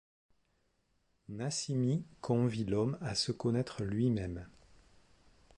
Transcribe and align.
Nassimi 1.29 2.07
convie 2.21 2.65
l’homme 2.65 2.97
à 3.01 3.13
se 3.13 3.31
connaître 3.31 3.83
lui-même. 3.83 4.47